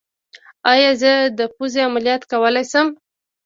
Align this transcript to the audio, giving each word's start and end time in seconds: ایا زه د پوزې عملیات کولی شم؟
ایا 0.71 0.91
زه 1.01 1.11
د 1.37 1.39
پوزې 1.55 1.79
عملیات 1.87 2.21
کولی 2.31 2.63
شم؟ 2.71 2.87